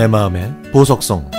내 0.00 0.06
마음의 0.06 0.50
보석성 0.72 1.30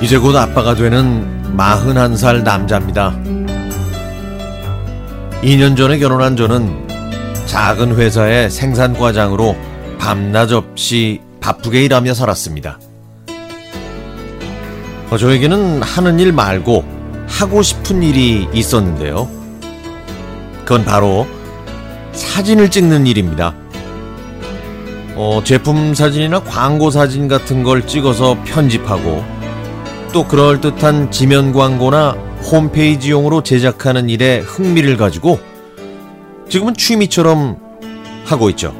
이제 0.00 0.18
곧 0.18 0.36
아빠가 0.36 0.76
되는 0.76 1.26
41살 1.56 2.44
남자입니다. 2.44 3.18
2년 5.42 5.76
전에 5.76 5.98
결혼한 5.98 6.36
저는 6.36 6.86
작은 7.46 7.96
회사의 7.96 8.52
생산과장으로 8.52 9.56
밤낮 9.98 10.52
없이 10.52 11.20
바쁘게 11.40 11.84
일하며 11.86 12.14
살았습니다. 12.14 12.78
어, 15.10 15.18
저에게는 15.18 15.82
하는 15.82 16.18
일 16.18 16.32
말고 16.32 16.84
하고 17.26 17.62
싶은 17.62 18.02
일이 18.02 18.48
있었는데요. 18.52 19.28
그건 20.64 20.84
바로 20.84 21.26
사진을 22.12 22.70
찍는 22.70 23.06
일입니다. 23.06 23.54
어, 25.16 25.42
제품 25.44 25.94
사진이나 25.94 26.40
광고 26.42 26.90
사진 26.90 27.28
같은 27.28 27.62
걸 27.62 27.86
찍어서 27.86 28.36
편집하고 28.44 29.24
또 30.12 30.26
그럴듯한 30.26 31.10
지면 31.10 31.52
광고나 31.52 32.12
홈페이지용으로 32.50 33.42
제작하는 33.42 34.08
일에 34.08 34.38
흥미를 34.38 34.96
가지고 34.96 35.38
지금은 36.48 36.74
취미처럼 36.74 37.58
하고 38.24 38.50
있죠. 38.50 38.74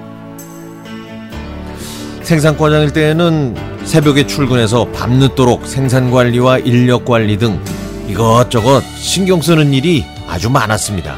생산과장일 2.22 2.92
때에는 2.92 3.73
새벽에 3.84 4.26
출근해서 4.26 4.86
밤늦도록 4.92 5.66
생산 5.66 6.10
관리와 6.10 6.58
인력 6.58 7.04
관리 7.04 7.36
등 7.36 7.62
이것저것 8.08 8.82
신경 8.96 9.40
쓰는 9.40 9.72
일이 9.72 10.04
아주 10.28 10.50
많았습니다. 10.50 11.16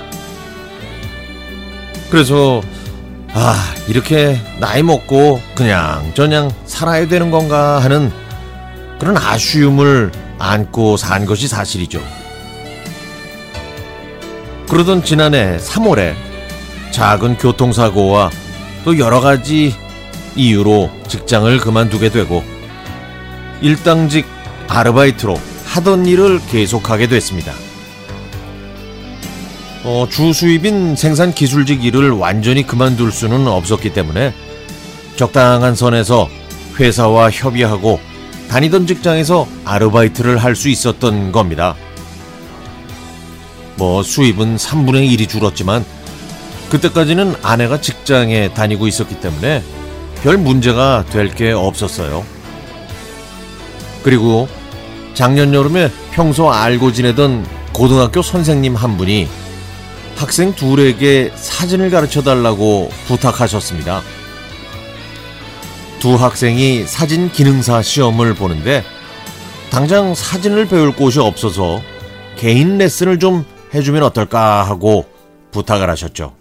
그래서 2.11 2.61
아, 3.33 3.55
이렇게 3.89 4.39
나이 4.61 4.83
먹고 4.83 5.41
그냥 5.55 6.13
저냥 6.15 6.51
살아야 6.65 7.07
되는 7.07 7.31
건가 7.31 7.79
하는 7.79 8.11
그런 8.99 9.17
아쉬움을 9.17 10.11
안고 10.39 10.97
산 10.97 11.27
것이 11.27 11.49
사실이죠. 11.49 12.01
그러던 14.69 15.05
지난해 15.05 15.57
3월에 15.59 16.15
작은 16.91 17.39
교통사고와 17.39 18.31
또 18.85 18.99
여러 18.99 19.21
가지 19.21 19.75
이유로 20.35 20.91
직장을 21.09 21.57
그만두게 21.59 22.11
되고 22.11 22.43
일당직 23.61 24.27
아르바이트로 24.69 25.39
하던 25.65 26.07
일을 26.07 26.41
계속하게 26.51 27.09
됐습니다. 27.09 27.53
어, 29.85 30.07
주 30.11 30.33
수입인 30.33 30.97
생산 30.97 31.33
기술직 31.33 31.85
일을 31.85 32.11
완전히 32.11 32.67
그만둘 32.67 33.13
수는 33.13 33.47
없었기 33.47 33.93
때문에 33.93 34.35
적당한 35.17 35.75
선에서 35.75 36.29
회사와 36.79 37.31
협의하고 37.31 38.01
다니던 38.49 38.87
직장에서 38.87 39.47
아르바이트를 39.65 40.39
할 40.39 40.55
수 40.57 40.69
있었던 40.69 41.33
겁니다. 41.33 41.75
뭐 43.77 44.03
수입은 44.03 44.57
3분의 44.57 45.09
1이 45.17 45.29
줄었지만 45.29 45.85
그때까지는 46.71 47.37
아내가 47.43 47.81
직장에 47.81 48.53
다니고 48.55 48.87
있었기 48.89 49.21
때문에 49.21 49.63
별 50.23 50.37
문제가 50.39 51.05
될 51.11 51.29
게 51.35 51.53
없었어요. 51.53 52.25
그리고 54.07 54.47
작년 55.15 55.53
여름에 55.53 55.91
평소 56.13 56.53
알고 56.53 56.93
지내던 56.93 57.45
고등학교 57.73 58.23
선생님 58.23 58.77
한 58.77 58.97
분이 58.97 59.27
학생 60.15 60.55
둘에게 60.55 61.33
사진을 61.35 61.91
가르쳐 61.91 62.23
달라고 62.23 62.89
부탁하셨습니다. 63.09 64.03
두 65.99 66.15
학생이 66.15 66.85
사진 66.85 67.33
기능사 67.33 67.83
시험을 67.83 68.35
보는데 68.35 68.85
당장 69.71 70.15
사진을 70.15 70.69
배울 70.69 70.95
곳이 70.95 71.19
없어서 71.19 71.83
개인 72.37 72.79
레슨을 72.79 73.19
좀 73.19 73.45
해주면 73.75 74.05
어떨까 74.05 74.63
하고 74.63 75.05
부탁을 75.51 75.91
하셨죠. 75.91 76.33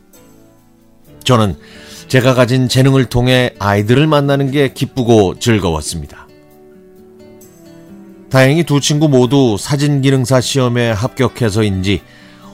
저는 1.23 1.57
제가 2.09 2.35
가진 2.35 2.69
재능을 2.69 3.05
통해 3.05 3.55
아이들을 3.57 4.05
만나는 4.05 4.51
게 4.51 4.71
기쁘고 4.71 5.39
즐거웠습니다. 5.39 6.24
다행히 8.35 8.65
두 8.65 8.81
친구 8.81 9.07
모두 9.07 9.55
사진 9.57 10.01
기능사 10.01 10.41
시험에 10.41 10.91
합격해서인지 10.91 12.01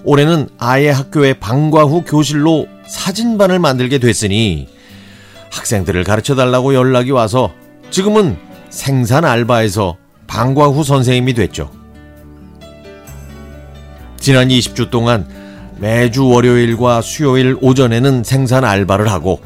올해는 0.04 0.48
아예 0.60 0.92
학교의 0.92 1.40
방과 1.40 1.86
후 1.86 2.04
교실로 2.04 2.68
사진반을 2.86 3.58
만들게 3.58 3.98
됐으니 3.98 4.68
학생들을 5.52 6.04
가르쳐 6.04 6.36
달라고 6.36 6.76
연락이 6.76 7.10
와서 7.10 7.52
지금은 7.90 8.38
생산 8.70 9.26
알바에서 9.26 9.98
방과 10.28 10.68
후 10.68 10.84
선생님이 10.84 11.34
됐죠. 11.34 11.72
지난 14.20 14.50
20주 14.50 14.92
동안 14.92 15.28
매주 15.80 16.28
월요일과 16.28 17.02
수요일 17.02 17.58
오전에는 17.60 18.24
생산 18.24 18.66
알바를 18.66 19.12
하고 19.12 19.42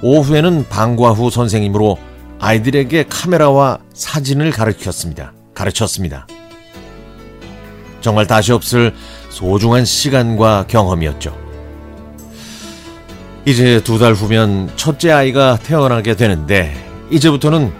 오후에는 0.00 0.68
방과 0.68 1.10
후 1.10 1.28
선생님으로 1.28 1.98
아이들에게 2.38 3.06
카메라와 3.08 3.80
사진을 3.92 4.52
가르쳤습니다. 4.52 5.32
가르쳤습니다. 5.62 6.26
정말 8.00 8.26
다시 8.26 8.52
없을 8.52 8.94
소중한 9.30 9.84
시간과 9.84 10.66
경험이었죠. 10.66 11.36
이제 13.44 13.80
두 13.82 13.98
달 13.98 14.12
후면 14.14 14.72
첫째 14.76 15.10
아이가 15.12 15.56
태어나게 15.58 16.14
되는데 16.16 16.74
이제부터는 17.10 17.72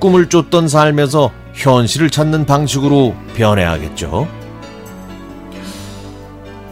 꿈을 0.00 0.28
쫓던 0.28 0.68
삶에서 0.68 1.30
현실을 1.54 2.10
찾는 2.10 2.46
방식으로 2.46 3.14
변해야겠죠. 3.34 4.28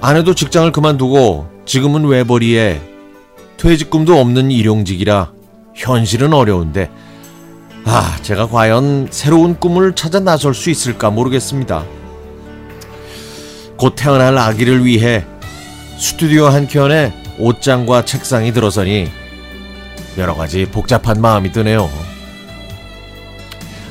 아내도 0.01 0.35
직장을 0.35 0.71
그만두고 0.71 1.49
지금은 1.65 2.05
외벌이에 2.05 2.81
퇴직금도 3.57 4.19
없는 4.21 4.51
일용직이라 4.53 5.33
현실은 5.75 6.33
어려운데 6.33 6.89
아, 7.89 8.19
제가 8.21 8.49
과연 8.49 9.09
새로운 9.13 9.59
꿈을 9.61 9.95
찾아 9.95 10.19
나설 10.19 10.55
수 10.55 10.71
있을까 10.71 11.11
모르겠습니다. 11.11 11.85
곧 13.77 13.95
태어날 13.95 14.37
아기를 14.37 14.85
위해 14.85 15.25
스튜디오 15.97 16.47
한켠에 16.47 17.13
옷장과 17.39 18.05
책상이 18.05 18.53
들어서니 18.53 19.09
여러 20.19 20.35
가지 20.35 20.67
복잡한 20.67 21.21
마음이 21.21 21.53
드네요. 21.53 21.89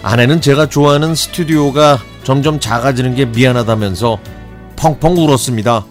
아내는 0.04 0.42
제가 0.42 0.68
좋아하는 0.68 1.16
스튜디오가 1.16 1.98
점점 2.26 2.60
작아지는 2.60 3.16
게 3.16 3.24
미안하다면서 3.24 4.20
펑펑 4.76 5.16
울었습니다. 5.18 5.86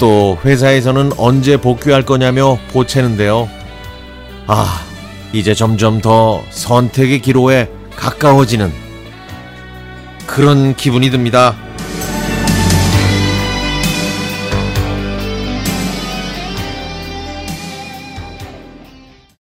또 0.00 0.36
회사에서는 0.44 1.12
언제 1.18 1.56
복귀할 1.56 2.02
거냐며 2.02 2.58
보채는데요. 2.72 3.48
아, 4.48 4.82
이제 5.32 5.54
점점 5.54 6.00
더 6.00 6.42
선택의 6.50 7.20
기로에 7.20 7.70
가까워지는 7.96 8.72
그런 10.26 10.74
기분이 10.74 11.10
듭니다. 11.10 11.56